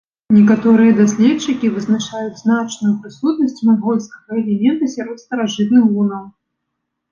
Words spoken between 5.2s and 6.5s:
старажытных гунаў.